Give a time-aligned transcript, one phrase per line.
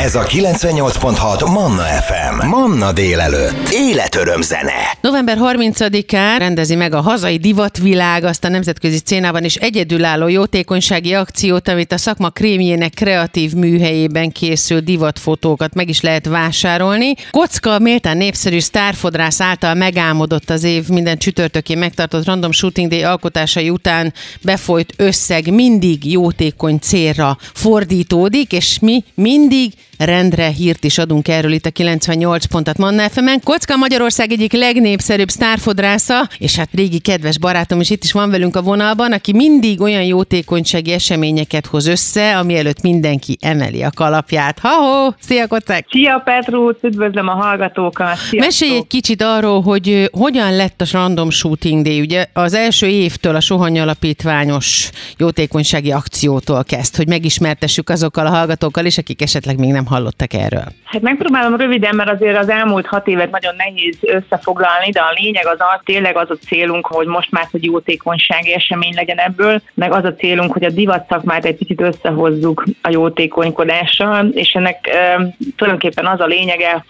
[0.00, 2.46] Ez a 98.6 Manna FM.
[2.46, 3.68] Manna délelőtt.
[3.72, 4.72] Életöröm zene.
[5.00, 11.68] November 30-án rendezi meg a hazai divatvilág azt a nemzetközi szcénában is egyedülálló jótékonysági akciót,
[11.68, 17.14] amit a szakma krémjének kreatív műhelyében készült divatfotókat meg is lehet vásárolni.
[17.30, 23.70] Kocka méltán népszerű sztárfodrász által megálmodott az év minden csütörtökén megtartott Random Shooting Day alkotásai
[23.70, 24.12] után
[24.42, 31.66] befolyt összeg mindig jótékony célra fordítódik, és mi mindig rendre hírt is adunk erről itt
[31.66, 33.40] a 98 pontat Manna fm -en.
[33.44, 38.56] Kocka Magyarország egyik legnépszerűbb sztárfodrásza, és hát régi kedves barátom is itt is van velünk
[38.56, 44.58] a vonalban, aki mindig olyan jótékonysági eseményeket hoz össze, ami előtt mindenki emeli a kalapját.
[44.58, 45.12] Ha-ho!
[45.20, 45.86] Szia, Kocák!
[45.90, 46.76] Szia, Petrus!
[46.82, 48.16] Üdvözlöm a hallgatókat!
[48.16, 48.40] Sziasztok.
[48.40, 52.00] Mesélj egy kicsit arról, hogy hogyan lett a Random Shooting Day.
[52.00, 58.84] Ugye az első évtől a Sohany Alapítványos jótékonysági akciótól kezd, hogy megismertessük azokkal a hallgatókkal
[58.84, 60.64] is, akik esetleg még nem hallottak erről?
[60.84, 65.46] Hát megpróbálom röviden, mert azért az elmúlt hat évet nagyon nehéz összefoglalni, de a lényeg
[65.46, 69.92] az az, tényleg az a célunk, hogy most már, hogy jótékonysági esemény legyen ebből, meg
[69.92, 75.28] az a célunk, hogy a divat szakmát egy picit összehozzuk a jótékonykodással, és ennek e,
[75.56, 76.84] tulajdonképpen az a lényege,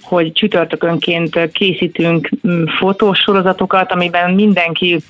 [0.00, 2.30] hogy csütörtökönként készítünk
[2.78, 5.02] fotósorozatokat, amiben mindenki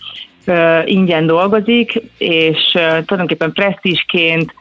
[0.84, 4.54] ingyen dolgozik, és tulajdonképpen presztísként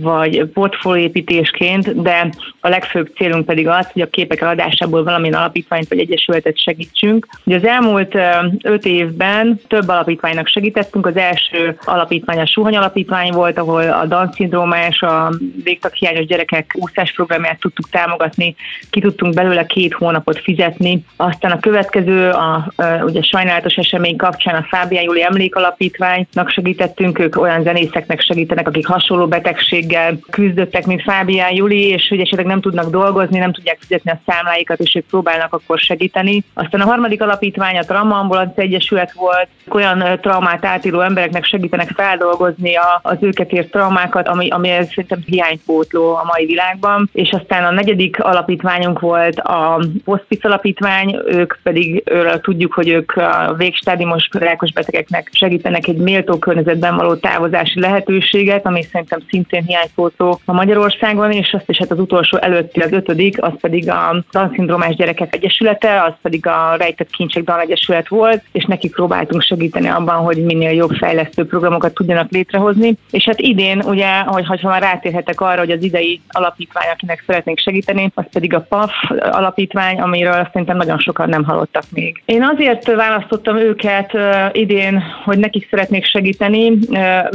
[0.00, 5.98] vagy portfóliépítésként, de a legfőbb célunk pedig az, hogy a képek eladásából valamilyen alapítványt vagy
[5.98, 7.26] egyesületet segítsünk.
[7.44, 8.16] Ugye az elmúlt
[8.62, 11.06] öt évben több alapítványnak segítettünk.
[11.06, 15.32] Az első alapítvány a Suhany Alapítvány volt, ahol a Down szindrómás, a
[15.64, 18.54] végtaghiányos gyerekek úszás programját tudtuk támogatni,
[18.90, 21.04] ki tudtunk belőle két hónapot fizetni.
[21.16, 27.40] Aztán a következő, a, a ugye sajnálatos esemény kapcsán a Fábián Júli Emlékalapítványnak segítettünk, ők
[27.40, 32.60] olyan zenészeknek segítenek, akik hasonló betegség betegséggel küzdöttek, mint Fábián Juli, és hogy esetleg nem
[32.60, 36.42] tudnak dolgozni, nem tudják fizetni a számláikat, és ők próbálnak akkor segíteni.
[36.54, 42.74] Aztán a harmadik alapítvány a Trauma Ambulancia Egyesület volt, olyan traumát átíró embereknek segítenek feldolgozni
[43.02, 47.08] az őket ért traumákat, ami, ami ez szerintem hiánypótló a mai világban.
[47.12, 53.12] És aztán a negyedik alapítványunk volt a Hospice Alapítvány, ők pedig őről tudjuk, hogy ők
[53.12, 60.40] a végstádiumos rákos betegeknek segítenek egy méltó környezetben való távozási lehetőséget, ami szerintem szintén hiánypótló
[60.44, 64.94] a Magyarországon, és azt is hát az utolsó előtti, az ötödik, az pedig a Down-szindrómás
[64.94, 70.16] gyerekek egyesülete, az pedig a Rejtett Kincsek Down Egyesület volt, és nekik próbáltunk segíteni abban,
[70.16, 72.96] hogy minél jobb fejlesztő programokat tudjanak létrehozni.
[73.10, 77.58] És hát idén, ugye, hogy ha már rátérhetek arra, hogy az idei alapítvány, akinek szeretnénk
[77.58, 78.92] segíteni, az pedig a PAF
[79.30, 82.22] alapítvány, amiről szerintem nagyon sokan nem hallottak még.
[82.24, 84.12] Én azért választottam őket
[84.52, 86.78] idén, hogy nekik szeretnék segíteni,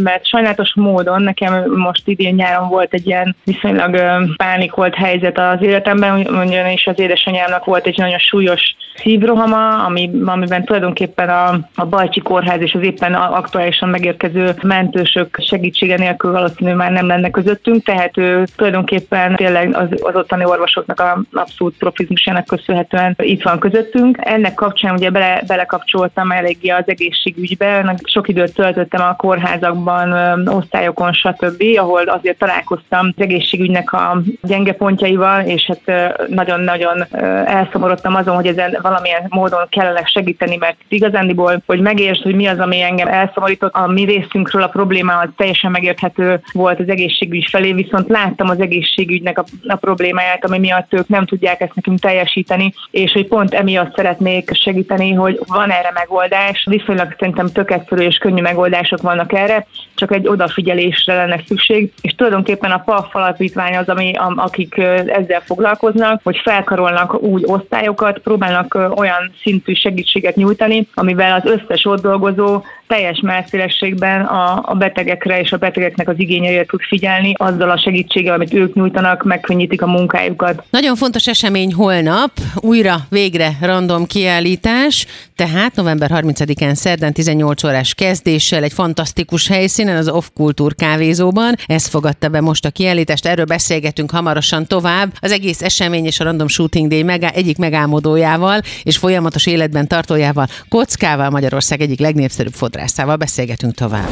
[0.02, 4.00] mert sajnálatos módon nekem most idén idén nyáron volt egy ilyen viszonylag
[4.36, 11.30] pánikolt helyzet az életemben, ugyanis az édesanyámnak volt egy nagyon súlyos szívrohama, ami, amiben tulajdonképpen
[11.30, 17.08] a, a Bajcsi Kórház és az éppen aktuálisan megérkező mentősök segítsége nélkül valószínűleg már nem
[17.08, 23.44] lenne közöttünk, tehát ő tulajdonképpen tényleg az, az ottani orvosoknak a abszolút profizmusának köszönhetően itt
[23.44, 24.18] van közöttünk.
[24.20, 30.12] Ennek kapcsán ugye bele, belekapcsoltam eléggé az egészségügybe, sok időt töltöttem a kórházakban,
[30.48, 37.06] osztályokon, stb., ahol azért találkoztam az egészségügynek a gyenge pontjaival, és hát nagyon-nagyon
[37.46, 42.60] elszomorodtam azon, hogy ezen valamilyen módon kellene segíteni, mert igazándiból, hogy megértsd, hogy mi az,
[42.60, 47.74] ami engem elszomorított, a mi részünkről a probléma az teljesen megérthető volt az egészségügy felé,
[47.74, 52.74] viszont láttam az egészségügynek a, a problémáját, ami miatt ők nem tudják ezt nekünk teljesíteni,
[52.92, 56.66] és hogy pont emiatt szeretnék segíteni, hogy van erre megoldás.
[56.70, 59.66] Viszonylag szerintem tök és könnyű megoldások vannak erre,
[59.96, 66.22] csak egy odafigyelésre lenne szükség, és tulajdonképpen a PAF alapítvány az, ami, akik ezzel foglalkoznak,
[66.24, 73.20] hogy felkarolnak úgy osztályokat, próbálnak olyan szintű segítséget nyújtani, amivel az összes ott dolgozó teljes
[73.20, 78.54] melszélességben a, a betegekre és a betegeknek az igényeire tud figyelni, azzal a segítséggel, amit
[78.54, 80.64] ők nyújtanak, megkönnyítik a munkájukat.
[80.70, 85.06] Nagyon fontos esemény holnap, újra végre random kiállítás,
[85.36, 91.56] tehát november 30-án szerdán 18 órás kezdéssel egy fantasztikus helyszínen, az Off Kultúr kávézóban.
[91.66, 95.14] Ez fogadta be most a kiállítást, erről beszélgetünk hamarosan tovább.
[95.20, 100.48] Az egész esemény és a Random Shooting Day megá- egyik megálmodójával és folyamatos életben tartójával,
[100.70, 104.10] Kockával Magyarország egyik legnépszerűbb fodrász fodrászával beszélgetünk tovább.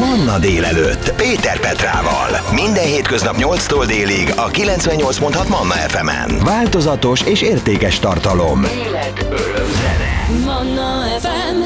[0.00, 2.40] Manna délelőtt Péter Petrával.
[2.52, 6.44] Minden hétköznap 8-tól délig a 98.6 Manna FM-en.
[6.44, 8.64] Változatos és értékes tartalom.
[8.64, 10.11] Élet, öröm, zene.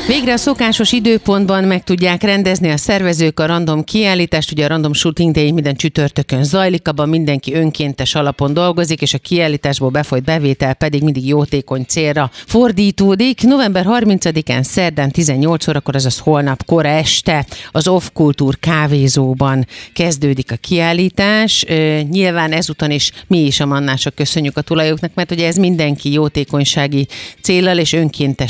[0.07, 4.53] Végre a szokásos időpontban meg tudják rendezni a szervezők a random kiállítást.
[4.53, 9.19] Ugye a Random Shooting Day minden csütörtökön zajlik, abban mindenki önkéntes alapon dolgozik, és a
[9.19, 13.43] kiállításból befolyt bevétel pedig mindig jótékony célra fordítódik.
[13.43, 20.57] November 30-án szerdán 18 órakor, azaz holnap kora este az Off Kultúr kávézóban kezdődik a
[20.57, 21.65] kiállítás.
[22.11, 27.07] Nyilván ezúton is mi is a mannások köszönjük a tulajoknak, mert ugye ez mindenki jótékonysági
[27.41, 27.93] célral és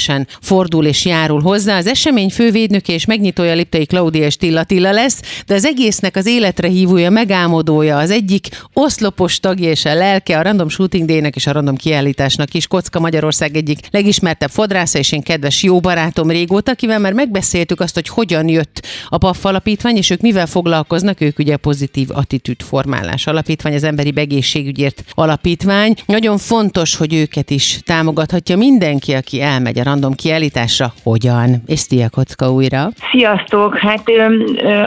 [0.09, 1.77] önkéntesen fordul és járul hozzá.
[1.77, 6.69] Az esemény fővédnöke és megnyitója Liptai Klaudia Stilla Tilla lesz, de az egésznek az életre
[6.69, 11.53] hívója, megálmodója, az egyik oszlopos tagja és a lelke a Random Shooting Day-nek és a
[11.53, 12.67] Random kiállításnak is.
[12.67, 17.95] Kocka Magyarország egyik legismertebb fodrásza és én kedves jó barátom régóta, akivel már megbeszéltük azt,
[17.95, 23.27] hogy hogyan jött a PAF alapítvány, és ők mivel foglalkoznak, ők ugye pozitív attitűd formálás
[23.27, 25.95] alapítvány, az emberi begészségügyért alapítvány.
[26.07, 30.93] Nagyon fontos, hogy őket is támogathatja mindenki, aki elmegy a random kiállításra.
[31.03, 31.63] Hogyan?
[31.67, 32.89] És szia, Kocka újra!
[33.11, 33.79] Sziasztok!
[33.79, 34.03] Hát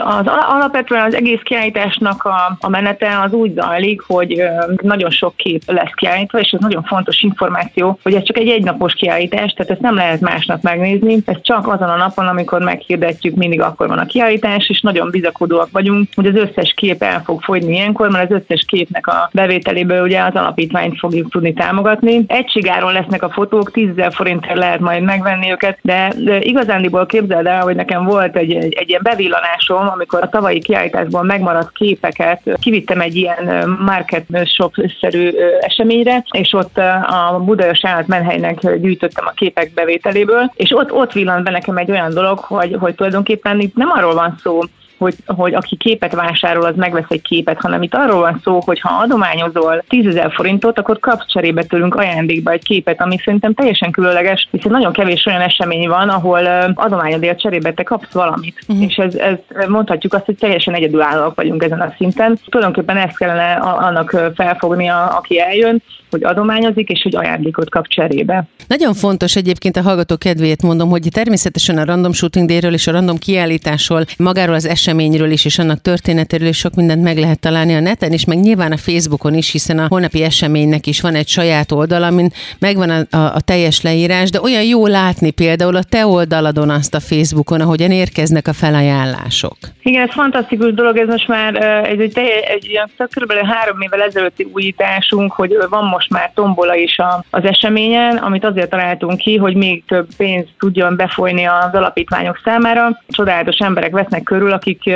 [0.04, 4.42] az alapvetően az egész kiállításnak a, a menete az úgy zajlik, hogy
[4.82, 8.92] nagyon sok kép lesz kiállítva, és ez nagyon fontos információ, hogy ez csak egy egynapos
[8.92, 13.60] kiállítás, tehát ezt nem lehet másnap megnézni, ez csak azon a napon, amikor meghirdetjük, mindig
[13.60, 17.72] akkor van a kiállítás, és nagyon bizakodóak vagyunk, hogy az összes kép el fog fogyni
[17.72, 22.24] ilyenkor, mert az összes képnek a bevételéből ugye az alapítványt fogjuk tudni támogatni.
[22.26, 27.62] Egységáron lesznek a fotók, 10 forintért lehet majd megvenni őket, de, de igazándiból képzeld el,
[27.62, 33.00] hogy nekem volt egy, egy, egy ilyen bevillanásom, amikor a tavalyi kiállításból megmaradt képeket kivittem
[33.00, 40.52] egy ilyen market shop-szerű eseményre, és ott a Budai Saját Menhelynek gyűjtöttem a képek bevételéből,
[40.56, 44.14] és ott, ott villant be nekem egy olyan dolog, hogy, hogy tulajdonképpen itt nem arról
[44.14, 44.60] van szó,
[45.00, 48.80] hogy, hogy aki képet vásárol, az megvesz egy képet, hanem itt arról van szó, hogy
[48.80, 53.90] ha adományozol 10 ezer forintot, akkor kapsz cserébe tőlünk ajándékba egy képet, ami szerintem teljesen
[53.90, 58.60] különleges, hiszen nagyon kevés olyan esemény van, ahol adományodért cserébe te kapsz valamit.
[58.68, 58.84] Uh-huh.
[58.86, 59.36] És ez, ez
[59.68, 62.38] mondhatjuk azt, hogy teljesen egyedülállóak vagyunk ezen a szinten.
[62.48, 68.44] Tulajdonképpen ezt kellene annak felfognia, aki eljön, hogy adományozik, és hogy ajándékot kap cserébe.
[68.66, 72.92] Nagyon fontos egyébként a hallgató kedvéért mondom, hogy természetesen a Random Shooting Day-ről és a
[72.92, 77.74] Random kiállításról, magáról az eseményről is, és annak történetéről is sok mindent meg lehet találni
[77.74, 81.28] a neten, és meg nyilván a Facebookon is, hiszen a holnapi eseménynek is van egy
[81.28, 85.82] saját oldal, amin megvan a, a, a teljes leírás, de olyan jó látni például a
[85.82, 89.56] te oldaladon azt a Facebookon, ahogyan érkeznek a felajánlások.
[89.82, 91.54] Igen, ez fantasztikus dolog, ez most már
[91.84, 93.32] egy, egy, egy, egy ilyen kb.
[93.32, 98.70] három évvel ezelőtti újításunk, hogy van most már tombola is a, az eseményen, amit azért
[98.70, 102.98] találtunk ki, hogy még több pénz tudjon befolyni az alapítványok számára.
[103.08, 104.90] Csodálatos emberek vesznek körül, akik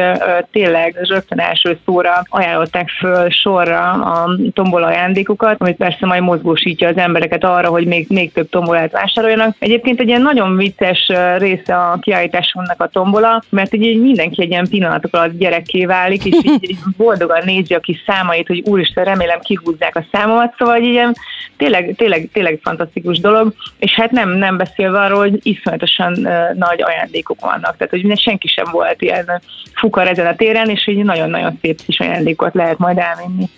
[0.51, 6.97] tényleg rögtön első szóra ajánlották föl sorra a tombola ajándékokat, amit persze majd mozgósítja az
[6.97, 9.57] embereket arra, hogy még, még több tombolát vásároljanak.
[9.59, 14.69] Egyébként egy ilyen nagyon vicces része a kiállításunknak a tombola, mert így mindenki egy ilyen
[14.69, 19.41] pillanatok alatt gyerekké válik, és így, így boldogan nézi a kis számait, hogy úristen, remélem
[19.41, 21.15] kihúzzák a számomat, szóval így ilyen
[21.57, 27.41] tényleg, tényleg, tényleg fantasztikus dolog, és hát nem, nem beszélve arról, hogy iszonyatosan nagy ajándékok
[27.41, 29.43] vannak, tehát hogy senki sem volt ilyen
[29.75, 33.49] fukar ezen a téren, és így nagyon-nagyon szép kis ajándékot lehet majd elvinni.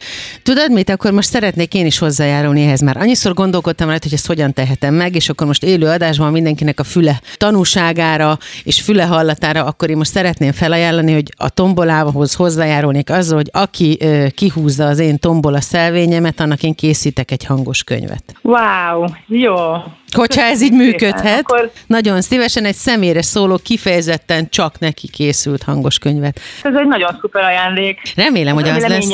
[0.43, 2.97] Tudod mit, akkor most szeretnék én is hozzájárulni ehhez már.
[2.97, 6.85] Annyiszor gondolkodtam rá, hogy ezt hogyan tehetem meg, és akkor most élő adásban mindenkinek a
[6.85, 13.37] füle tanúságára és füle hallatára, akkor én most szeretném felajánlani, hogy a tombolához hozzájárulnék azzal,
[13.37, 18.35] hogy aki uh, kihúzza az én tombola szelvényemet, annak én készítek egy hangos könyvet.
[18.43, 19.55] Wow, jó.
[20.13, 21.71] Hogyha ez így működhet, akkor...
[21.87, 26.41] nagyon szívesen egy személyre szóló, kifejezetten csak neki készült hangos könyvet.
[26.63, 28.13] Ez egy nagyon szuper ajándék.
[28.17, 29.09] Remélem, hogy az lesz.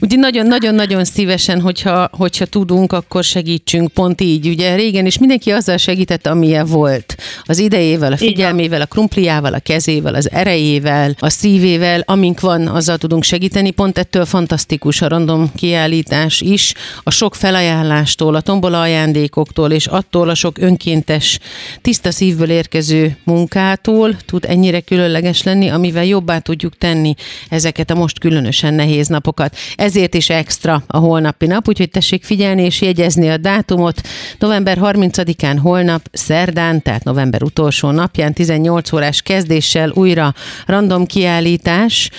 [0.00, 4.48] Ugye nagyon-nagyon-nagyon szívesen, hogyha, hogyha tudunk, akkor segítsünk pont így.
[4.48, 7.14] Ugye régen is mindenki azzal segített, amilyen volt.
[7.44, 12.98] Az idejével, a figyelmével, a krumpliával, a kezével, az erejével, a szívével, amink van, azzal
[12.98, 13.70] tudunk segíteni.
[13.70, 16.74] Pont ettől fantasztikus a random kiállítás is.
[17.02, 21.38] A sok felajánlástól, a tombola ajándékoktól és attól a sok önkéntes,
[21.80, 27.14] tiszta szívből érkező munkától tud ennyire különleges lenni, amivel jobbá tudjuk tenni
[27.48, 29.56] ezeket a most különösen nehéz napokat.
[29.74, 34.00] Ezért is extra a holnapi nap, úgyhogy tessék figyelni és jegyezni a dátumot.
[34.38, 40.34] November 30-án holnap, szerdán, tehát november utolsó napján 18 órás kezdéssel újra
[40.66, 42.10] random kiállítás,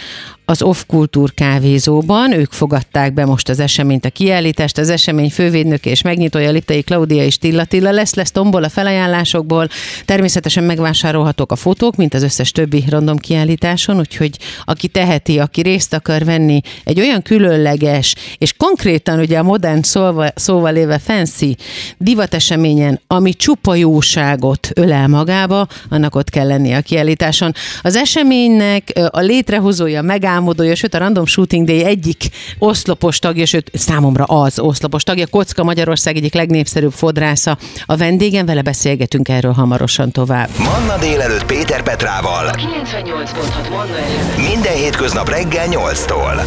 [0.45, 2.33] az Off Kultúr kávézóban.
[2.33, 4.77] Ők fogadták be most az eseményt, a kiállítást.
[4.77, 8.13] Az esemény fővédnöke és megnyitója Liptai Klaudia és Tilla Tilla lesz.
[8.13, 9.67] Lesz tombol a felajánlásokból.
[10.05, 15.93] Természetesen megvásárolhatók a fotók, mint az összes többi random kiállításon, úgyhogy aki teheti, aki részt
[15.93, 21.55] akar venni egy olyan különleges és konkrétan ugye a modern szóval, szóval éve fancy
[21.97, 27.53] divateseményen, ami csupa jóságot ölel magába, annak ott kell lennie a kiállításon.
[27.81, 30.01] Az eseménynek a létrehozója,
[30.35, 32.23] megálmodója, sőt a Random Shooting Day egyik
[32.59, 37.57] oszlopos tagja, sőt számomra az oszlopos tagja, Kocka Magyarország egyik legnépszerűbb fodrásza.
[37.85, 40.49] A vendégem, vele beszélgetünk erről hamarosan tovább.
[40.57, 42.49] Manna délelőtt Péter Petrával.
[42.49, 46.43] 98.6 Manna Minden hétköznap reggel 8-tól.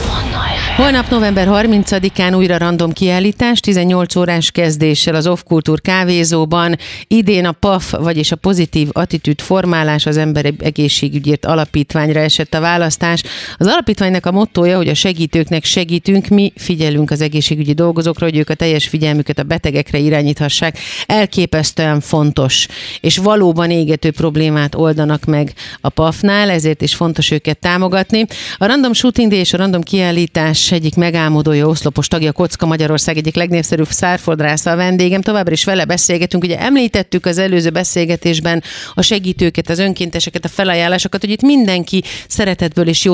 [0.77, 6.77] Holnap november 30-án újra random kiállítás, 18 órás kezdéssel az Off Kultúr kávézóban.
[7.07, 13.23] Idén a PAF, vagyis a Pozitív Attitűd Formálás az ember egészségügyért alapítványra esett a választás.
[13.57, 18.51] Az alapítványnak a mottoja, hogy a segítőknek segítünk, mi figyelünk az egészségügyi dolgozókra, hogy ők
[18.51, 20.79] a teljes figyelmüket a betegekre irányíthassák.
[21.07, 22.67] Elképesztően fontos,
[23.01, 28.27] és valóban égető problémát oldanak meg a PAF-nál, ezért is fontos őket támogatni.
[28.57, 33.35] A Random Shooting Day és a Random Kiállítás egyik megálmodója, oszlopos tagja, Kocka Magyarország egyik
[33.35, 35.21] legnépszerűbb szárfodrásza a vendégem.
[35.21, 36.43] Továbbra is vele beszélgetünk.
[36.43, 38.63] Ugye említettük az előző beszélgetésben
[38.95, 43.05] a segítőket, az önkénteseket, a felajánlásokat, hogy itt mindenki szeretetből és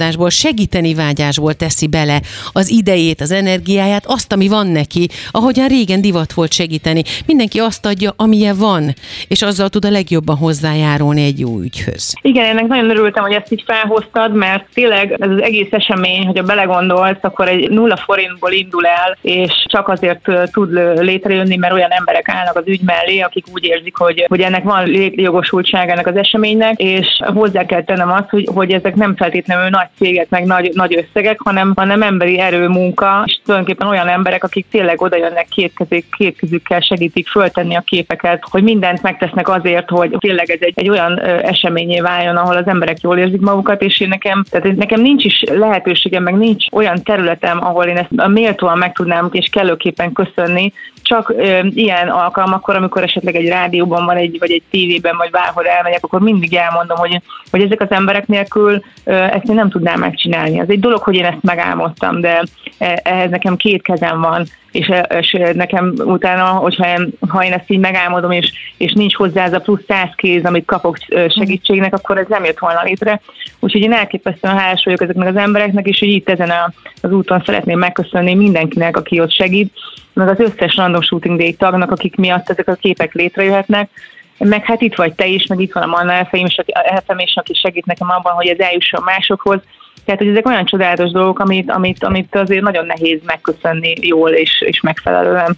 [0.00, 2.20] jótékonykodásból, segíteni vágyásból teszi bele
[2.52, 7.02] az idejét, az energiáját, azt, ami van neki, ahogyan régen divat volt segíteni.
[7.26, 8.94] Mindenki azt adja, amilyen van,
[9.28, 12.14] és azzal tud a legjobban hozzájárulni egy jó ügyhöz.
[12.22, 16.42] Igen, ennek nagyon örültem, hogy ezt így felhoztad, mert tényleg ez az egész esemény, hogyha
[16.42, 22.28] belegondolsz, akkor egy nulla forintból indul el, és csak azért tud létrejönni, mert olyan emberek
[22.28, 26.78] állnak az ügy mellé, akik úgy érzik, hogy, hogy ennek van jogosultság ennek az eseménynek,
[26.80, 30.96] és hozzá kell tennem azt, hogy, hogy ezek nem feltétlenül nagy cégek, meg nagy, nagy
[30.96, 35.72] összegek, hanem, hanem emberi erő munka, és tulajdonképpen olyan emberek, akik tényleg oda jönnek két,
[35.76, 40.72] kezük, két kezükkel segítik föltenni a képeket, hogy mindent megtesznek azért, hogy tényleg ez egy,
[40.74, 45.00] egy olyan eseményé váljon, ahol az emberek jól érzik magukat, és én nekem, tehát nekem
[45.00, 50.12] nincs is lehetőségem, meg nincs olyan területem, ahol én ezt méltóan meg tudnám és kellőképpen
[50.12, 50.72] köszönni,
[51.10, 55.66] csak ö, ilyen alkalmakkor, amikor esetleg egy rádióban van, egy, vagy egy tévében, vagy bárhol
[55.66, 59.98] elmegyek, akkor mindig elmondom, hogy, hogy ezek az emberek nélkül ö, ezt én nem tudnám
[59.98, 60.60] megcsinálni.
[60.60, 62.42] Az egy dolog, hogy én ezt megálmodtam, de
[62.78, 67.70] e, ehhez nekem két kezem van, és, és nekem utána, hogyha én, ha én ezt
[67.70, 70.96] így megálmodom, és, és nincs hozzá ez a plusz száz kéz, amit kapok
[71.28, 73.20] segítségnek, akkor ez nem jött volna létre.
[73.60, 76.72] Úgyhogy én elképesztően hálás vagyok ezeknek az embereknek, és hogy itt ezen a,
[77.02, 79.72] az úton szeretném megköszönni mindenkinek, aki ott segít,
[80.12, 83.90] meg az összes Random Shooting Day tagnak, akik miatt ezek a képek létrejöhetnek,
[84.38, 87.86] meg hát itt vagy te is, meg itt van a Manna FM is, aki segít
[87.86, 89.60] nekem abban, hogy ez eljusson másokhoz,
[90.04, 94.62] tehát, hogy ezek olyan csodálatos dolgok, amit, amit, amit azért nagyon nehéz megköszönni jól és,
[94.66, 95.56] és megfelelően.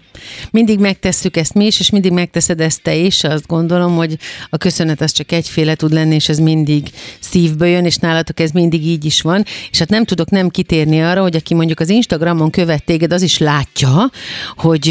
[0.51, 3.25] Mindig megtesszük ezt mi is, és mindig megteszed ezt te is.
[3.25, 4.17] Azt gondolom, hogy
[4.51, 6.87] a köszönet az csak egyféle tud lenni, és ez mindig
[7.21, 9.43] szívből jön, és nálatok ez mindig így is van.
[9.71, 13.23] És hát nem tudok nem kitérni arra, hogy aki mondjuk az Instagramon követ téged, az
[13.23, 14.11] is látja,
[14.57, 14.87] hogy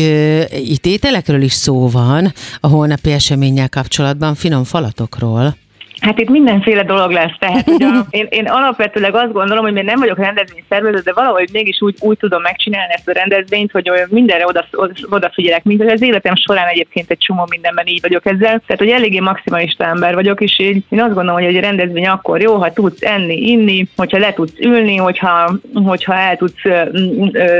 [0.51, 5.55] itt ételekről is szó van a holnapi eseménnyel kapcsolatban, finom falatokról.
[6.01, 9.99] Hát itt mindenféle dolog lesz, tehát a, én, én alapvetőleg azt gondolom, hogy még nem
[9.99, 14.65] vagyok rendezvényszervező, de valahogy mégis úgy, úgy tudom megcsinálni ezt a rendezvényt, hogy mindenre oda,
[15.09, 18.61] odafigyelek, mint hogy az életem során egyébként egy csomó mindenben így vagyok ezzel.
[18.67, 22.41] Tehát, hogy eléggé maximalista ember vagyok, és én, én azt gondolom, hogy egy rendezvény akkor
[22.41, 26.61] jó, ha tudsz enni, inni, hogyha le tudsz ülni, hogyha, hogyha el tudsz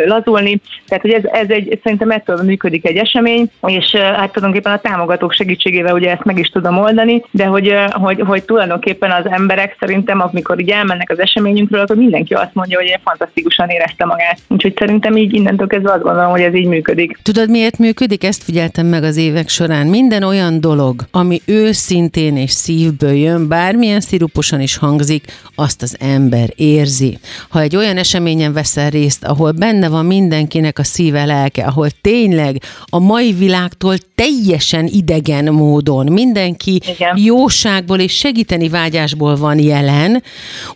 [0.06, 0.62] lazulni.
[0.88, 5.34] Tehát, hogy ez, ez egy, szerintem ettől működik egy esemény, és hát tulajdonképpen a támogatók
[5.34, 10.22] segítségével ugye ezt meg is tudom oldani, de hogy, hogy, hogy tulajdonképpen az emberek szerintem,
[10.22, 14.40] amikor így elmennek az eseményünkről, akkor mindenki azt mondja, hogy fantasztikusan érezte magát.
[14.48, 17.18] Úgyhogy szerintem így innentől kezdve azt gondolom, hogy ez így működik.
[17.24, 18.24] Tudod, miért működik?
[18.24, 19.88] Ezt figyeltem meg az évek során.
[19.88, 26.50] Minden olyan dolog, ami őszintén és szívből jön, bármilyen sziruposan is hangzik, azt az ember
[26.56, 27.18] érzi.
[27.50, 32.62] Ha egy olyan eseményen veszel részt, ahol benne van mindenkinek a szíve, lelke, ahol tényleg
[32.86, 37.18] a mai világtól teljesen idegen módon mindenki Igen.
[37.18, 40.24] jóságból és segíteni vágyásból van jelen,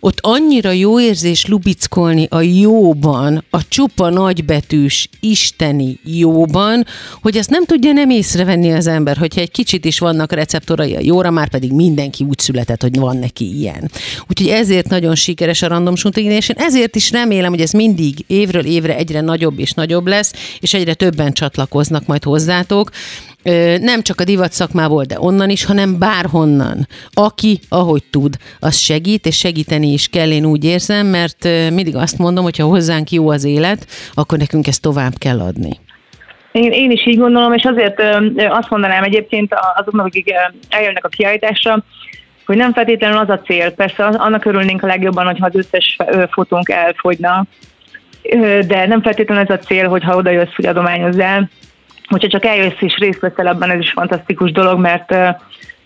[0.00, 6.86] ott annyira jó érzés lubickolni a jóban, a csupa nagybetűs isteni jóban,
[7.22, 11.00] hogy ezt nem tudja nem észrevenni az ember, hogyha egy kicsit is vannak receptorai a
[11.02, 13.90] jóra, már pedig mindenki úgy született, hogy van neki ilyen.
[14.28, 18.64] Úgyhogy ezért nagyon sikeres a random shooting, én ezért is remélem, hogy ez mindig évről
[18.64, 22.90] évre egyre nagyobb és nagyobb lesz, és egyre többen csatlakoznak majd hozzátok,
[23.80, 26.86] nem csak a divat szakmából, de onnan is, hanem bárhonnan.
[27.12, 32.18] Aki, ahogy tud, az segít, és segíteni is kell, én úgy érzem, mert mindig azt
[32.18, 35.80] mondom, hogy ha hozzánk jó az élet, akkor nekünk ezt tovább kell adni.
[36.52, 38.02] Én, én is így gondolom, és azért
[38.48, 40.34] azt mondanám egyébként azoknak, akik
[40.68, 41.84] eljönnek a kiállításra,
[42.46, 43.70] hogy nem feltétlenül az a cél.
[43.70, 45.96] Persze annak örülnénk a legjobban, hogyha az összes
[46.30, 47.46] fotónk elfogyna,
[48.66, 51.50] de nem feltétlenül ez a cél, hogy ha oda jössz, hogy adományozzál,
[52.08, 55.14] hogyha csak eljössz és részt veszel abban, ez is fantasztikus dolog, mert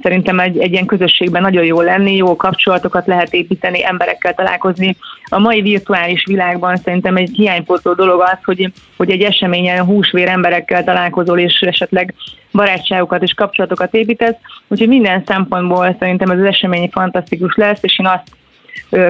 [0.02, 4.96] szerintem egy, egy ilyen közösségben nagyon jó lenni, jó kapcsolatokat lehet építeni, emberekkel találkozni.
[5.24, 10.84] A mai virtuális világban szerintem egy hiánypótló dolog az, hogy, hogy egy eseményen húsvér emberekkel
[10.84, 12.14] találkozol, és esetleg
[12.52, 14.36] barátságokat és kapcsolatokat építesz.
[14.68, 18.38] Úgyhogy minden szempontból szerintem ez az esemény fantasztikus lesz, és én azt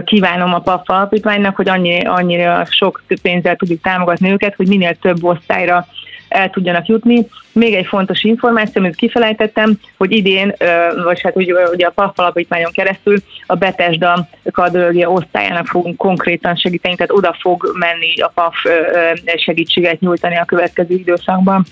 [0.04, 5.24] kívánom a PAF alapítványnak, hogy annyi, annyira sok pénzzel tudjuk támogatni őket, hogy minél több
[5.24, 5.86] osztályra
[6.30, 7.26] el tudjanak jutni.
[7.52, 10.54] Még egy fontos információ, amit kifelejtettem, hogy idén,
[11.04, 11.37] vagy hát
[11.72, 17.72] ugye a PAF alapítványon keresztül a Betesda kardiológia osztályának fogunk konkrétan segíteni, tehát oda fog
[17.78, 18.54] menni a PAF
[19.37, 21.64] segítséget nyújtani a következő időszakban.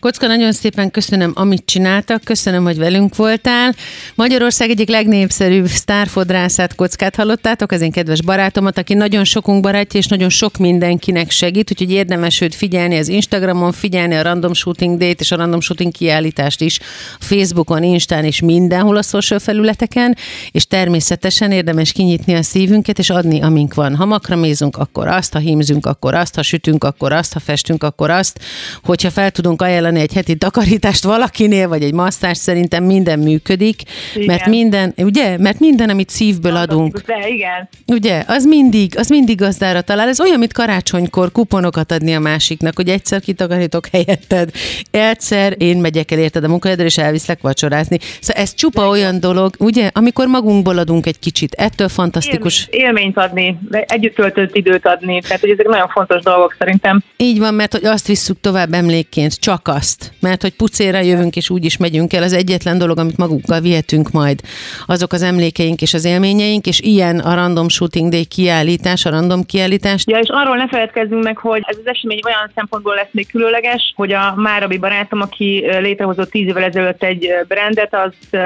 [0.00, 3.74] Kocka, nagyon szépen köszönöm, amit csináltak, köszönöm, hogy velünk voltál.
[4.14, 10.06] Magyarország egyik legnépszerűbb sztárfodrászát kockát hallottátok, az én kedves barátomat, aki nagyon sokunk barátja, és
[10.06, 15.16] nagyon sok mindenkinek segít, úgyhogy érdemes őt figyelni az Instagramon, figyelni a Random Shooting Date
[15.18, 16.78] és a Random Shooting kiállítást is
[17.20, 20.16] Facebookon, Instán és mindenhol a social felületeken,
[20.50, 23.96] és természetesen érdemes kinyitni a szívünket és adni, amink van.
[23.96, 28.10] Ha makramézünk, akkor azt, ha hímzünk, akkor azt, ha sütünk, akkor azt, ha festünk, akkor
[28.10, 28.40] azt,
[28.82, 33.82] hogyha fel tudunk tudunk ajánlani egy heti takarítást valakinél, vagy egy masszás, szerintem minden működik,
[34.14, 34.26] igen.
[34.26, 37.00] mert minden, ugye, mert minden, amit szívből adunk.
[37.06, 37.68] De igen.
[37.86, 40.08] Ugye, az mindig, az mindig gazdára talál.
[40.08, 44.50] Ez olyan, mint karácsonykor kuponokat adni a másiknak, hogy egyszer kitakarítok helyetted,
[44.90, 47.98] egyszer én megyek el érted a munkahelyedre, és elviszlek vacsorázni.
[48.20, 51.54] Szóval ez csupa de olyan dolog, ugye, amikor magunkból adunk egy kicsit.
[51.54, 52.66] Ettől fantasztikus.
[52.70, 55.20] Él, élményt adni, együtt töltött időt adni.
[55.20, 57.02] Tehát, hogy ezek nagyon fontos dolgok szerintem.
[57.16, 61.50] Így van, mert hogy azt visszük tovább emlékként csak azt, mert hogy pucéra jövünk és
[61.50, 64.40] úgy is megyünk el, az egyetlen dolog, amit magunkkal vihetünk majd,
[64.86, 69.42] azok az emlékeink és az élményeink, és ilyen a Random Shooting Day kiállítás, a random
[69.42, 70.04] kiállítás.
[70.06, 73.92] Ja, és arról ne feledkezzünk meg, hogy ez az esemény olyan szempontból lesz még különleges,
[73.96, 78.38] hogy a Márabi barátom, aki létrehozott tíz évvel ezelőtt egy brandet, az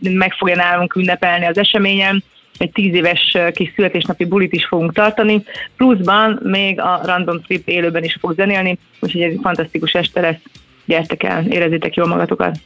[0.00, 2.24] meg fogja nálunk ünnepelni az eseményen,
[2.58, 5.44] egy tíz éves kis születésnapi bulit is fogunk tartani,
[5.76, 10.40] pluszban még a Random Trip élőben is fog zenélni, úgyhogy ez egy fantasztikus este lesz.
[10.88, 12.56] Gyertek el, érezzétek jól magatokat!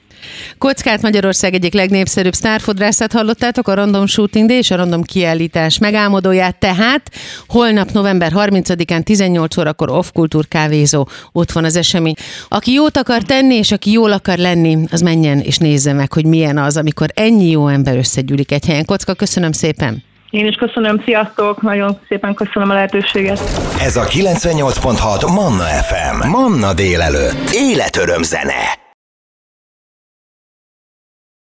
[0.59, 6.59] Kockát Magyarország egyik legnépszerűbb sztárfodrászát hallottátok, a Random Shooting Day és a Random kiállítás megálmodóját,
[6.59, 7.11] tehát
[7.47, 12.15] holnap november 30-án 18 órakor Off Kultúr kávézó, ott van az esemény.
[12.49, 16.25] Aki jót akar tenni, és aki jól akar lenni, az menjen és nézze meg, hogy
[16.25, 18.85] milyen az, amikor ennyi jó ember összegyűlik egy helyen.
[18.85, 20.03] Kocka, köszönöm szépen!
[20.33, 23.40] Én is köszönöm, sziasztok, nagyon szépen köszönöm a lehetőséget.
[23.81, 28.82] Ez a 98.6 Manna FM, Manna délelőtt, életöröm zene.